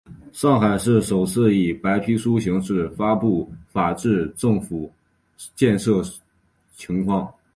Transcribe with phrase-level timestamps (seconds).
[0.33, 4.91] 上海市首次以白皮书形式发布法治政府
[5.55, 6.01] 建设
[6.75, 7.31] 情况。